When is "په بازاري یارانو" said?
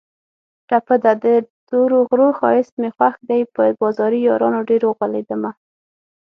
3.53-4.67